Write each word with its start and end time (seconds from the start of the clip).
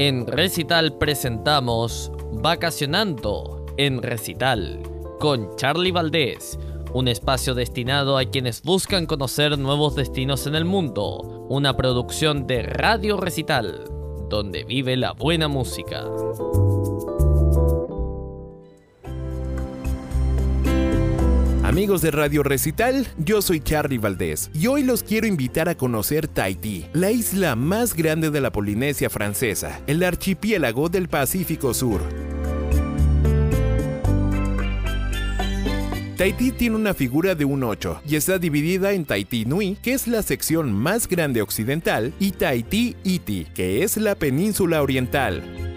En 0.00 0.26
Recital 0.26 0.96
presentamos 0.96 2.10
Vacacionando 2.32 3.66
en 3.76 4.00
Recital 4.00 4.80
con 5.18 5.54
Charlie 5.56 5.92
Valdés, 5.92 6.58
un 6.94 7.06
espacio 7.06 7.54
destinado 7.54 8.16
a 8.16 8.24
quienes 8.24 8.62
buscan 8.62 9.04
conocer 9.04 9.58
nuevos 9.58 9.96
destinos 9.96 10.46
en 10.46 10.54
el 10.54 10.64
mundo, 10.64 11.44
una 11.50 11.76
producción 11.76 12.46
de 12.46 12.62
Radio 12.62 13.18
Recital, 13.18 13.84
donde 14.30 14.64
vive 14.64 14.96
la 14.96 15.12
buena 15.12 15.48
música. 15.48 16.06
Amigos 21.70 22.02
de 22.02 22.10
Radio 22.10 22.42
Recital, 22.42 23.06
yo 23.16 23.40
soy 23.40 23.60
Charlie 23.60 23.98
Valdés 23.98 24.50
y 24.52 24.66
hoy 24.66 24.82
los 24.82 25.04
quiero 25.04 25.28
invitar 25.28 25.68
a 25.68 25.76
conocer 25.76 26.26
Tahití, 26.26 26.86
la 26.94 27.12
isla 27.12 27.54
más 27.54 27.94
grande 27.94 28.30
de 28.30 28.40
la 28.40 28.50
Polinesia 28.50 29.08
francesa, 29.08 29.80
el 29.86 30.02
archipiélago 30.02 30.88
del 30.88 31.06
Pacífico 31.06 31.72
Sur. 31.72 32.00
Tahití 36.16 36.50
tiene 36.50 36.74
una 36.74 36.92
figura 36.92 37.36
de 37.36 37.44
un 37.44 37.62
8 37.62 38.02
y 38.04 38.16
está 38.16 38.40
dividida 38.40 38.90
en 38.90 39.04
Tahití 39.04 39.44
Nui, 39.44 39.76
que 39.80 39.92
es 39.92 40.08
la 40.08 40.22
sección 40.22 40.72
más 40.72 41.06
grande 41.06 41.40
occidental, 41.40 42.12
y 42.18 42.32
Tahití 42.32 42.96
Iti, 43.04 43.46
que 43.54 43.84
es 43.84 43.96
la 43.96 44.16
península 44.16 44.82
oriental. 44.82 45.69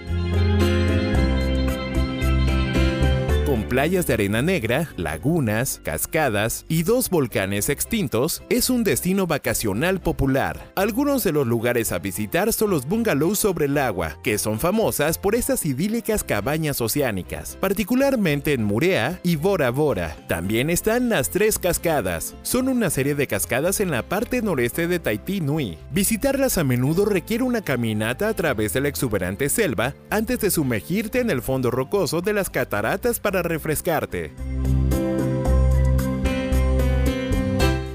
Con 3.53 3.65
playas 3.65 4.07
de 4.07 4.15
arena 4.15 4.41
negra, 4.41 4.89
lagunas, 4.97 5.79
cascadas 5.83 6.65
y 6.69 6.81
dos 6.81 7.11
volcanes 7.11 7.69
extintos, 7.69 8.41
es 8.49 8.71
un 8.71 8.83
destino 8.83 9.27
vacacional 9.27 10.01
popular. 10.01 10.71
Algunos 10.73 11.23
de 11.23 11.33
los 11.33 11.45
lugares 11.45 11.91
a 11.91 11.99
visitar 11.99 12.51
son 12.51 12.71
los 12.71 12.87
bungalows 12.87 13.37
sobre 13.37 13.65
el 13.65 13.77
agua, 13.77 14.17
que 14.23 14.39
son 14.39 14.59
famosas 14.59 15.19
por 15.19 15.35
estas 15.35 15.67
idílicas 15.67 16.23
cabañas 16.23 16.81
oceánicas, 16.81 17.55
particularmente 17.61 18.53
en 18.53 18.63
Murea 18.63 19.19
y 19.21 19.35
Bora 19.35 19.69
Bora. 19.69 20.17
También 20.27 20.71
están 20.71 21.09
las 21.09 21.29
tres 21.29 21.59
cascadas. 21.59 22.33
Son 22.41 22.67
una 22.67 22.89
serie 22.89 23.13
de 23.13 23.27
cascadas 23.27 23.81
en 23.81 23.91
la 23.91 24.01
parte 24.01 24.41
noreste 24.41 24.87
de 24.87 24.97
Tahití 24.97 25.41
Nui. 25.41 25.77
Visitarlas 25.91 26.57
a 26.57 26.63
menudo 26.63 27.05
requiere 27.05 27.43
una 27.43 27.61
caminata 27.61 28.29
a 28.29 28.33
través 28.33 28.73
de 28.73 28.81
la 28.81 28.87
exuberante 28.87 29.47
selva 29.47 29.93
antes 30.09 30.39
de 30.39 30.49
sumergirte 30.49 31.19
en 31.19 31.29
el 31.29 31.43
fondo 31.43 31.69
rocoso 31.69 32.21
de 32.21 32.33
las 32.33 32.49
cataratas 32.49 33.19
para 33.19 33.42
refrescarte. 33.43 34.31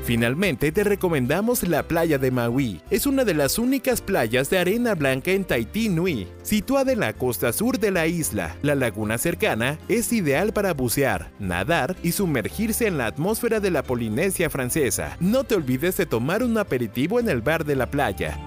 Finalmente 0.09 0.73
te 0.73 0.85
recomendamos 0.85 1.69
la 1.69 1.83
playa 1.83 2.17
de 2.17 2.31
Maui. 2.31 2.81
Es 2.89 3.07
una 3.07 3.27
de 3.27 3.35
las 3.35 3.59
únicas 3.59 4.01
playas 4.01 4.49
de 4.49 4.57
arena 4.57 4.95
blanca 4.95 5.33
en 5.33 5.45
Tahití 5.45 5.91
Nui, 5.91 6.27
situada 6.43 6.93
en 6.93 7.01
la 7.01 7.13
costa 7.13 7.53
sur 7.53 7.79
de 7.79 7.91
la 7.91 8.07
isla. 8.07 8.57
La 8.63 8.75
laguna 8.75 9.19
cercana 9.19 9.79
es 9.87 10.11
ideal 10.15 10.55
para 10.55 10.73
bucear, 10.73 11.31
nadar 11.39 11.95
y 12.03 12.13
sumergirse 12.13 12.87
en 12.87 12.97
la 12.97 13.05
atmósfera 13.05 13.61
de 13.61 13.71
la 13.71 13.83
Polinesia 13.83 14.49
francesa. 14.49 15.15
No 15.21 15.45
te 15.45 15.57
olvides 15.57 15.99
de 15.99 16.07
tomar 16.07 16.43
un 16.43 16.57
aperitivo 16.57 17.21
en 17.21 17.29
el 17.29 17.43
bar 17.43 17.67
de 17.67 17.77
la 17.77 17.91
playa. 17.91 18.39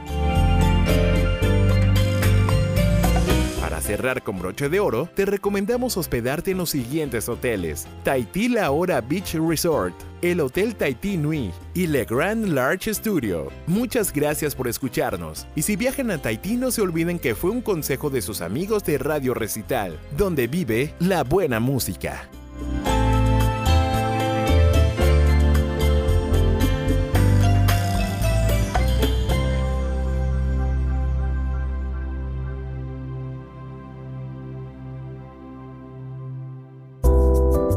Cerrar 3.82 4.24
con 4.24 4.40
broche 4.40 4.70
de 4.70 4.80
oro, 4.80 5.10
te 5.16 5.26
recomendamos 5.26 5.98
hospedarte 5.98 6.52
en 6.52 6.58
los 6.58 6.70
siguientes 6.70 7.28
hoteles: 7.30 7.88
Tahití 8.04 8.50
La 8.50 8.72
Hora 8.72 9.02
Beach 9.02 9.36
Resort, 9.36 9.94
el 10.22 10.40
Hotel 10.40 10.76
Tahití 10.76 11.18
Nui 11.18 11.52
y 11.74 11.88
Le 11.88 12.06
Grand 12.06 12.48
Large 12.48 12.94
Studio. 12.94 13.50
Muchas 13.68 14.14
gracias 14.14 14.56
por 14.56 14.68
escucharnos. 14.68 15.46
Y 15.56 15.64
si 15.64 15.76
viajan 15.76 16.12
a 16.12 16.18
Tahití, 16.18 16.56
no 16.56 16.72
se 16.72 16.82
olviden 16.82 17.20
que 17.20 17.36
fue 17.36 17.52
un 17.52 17.62
consejo 17.62 18.10
de 18.10 18.22
sus 18.22 18.42
amigos 18.42 18.84
de 18.84 18.98
Radio 18.98 19.34
Recital, 19.34 19.98
donde 20.18 20.48
vive 20.48 20.94
la 21.00 21.24
buena 21.24 21.60
música. 21.60 22.30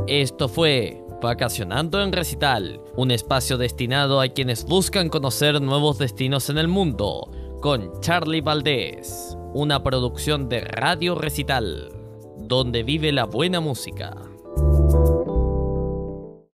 Esto 0.07 0.49
fue 0.49 1.03
Vacacionando 1.23 2.03
en 2.03 2.13
Recital, 2.13 2.83
un 2.95 3.11
espacio 3.11 3.57
destinado 3.57 4.21
a 4.21 4.29
quienes 4.29 4.67
buscan 4.67 5.09
conocer 5.09 5.63
nuevos 5.63 5.97
destinos 5.97 6.51
en 6.51 6.59
el 6.59 6.69
mundo, 6.69 7.31
con 7.63 7.99
Charlie 8.01 8.43
Valdés, 8.43 9.35
una 9.55 9.83
producción 9.83 10.51
de 10.51 10.61
Radio 10.61 11.15
Recital, 11.15 11.91
donde 12.37 12.83
vive 12.83 13.13
la 13.13 13.25
buena 13.25 13.61
música. 13.61 14.15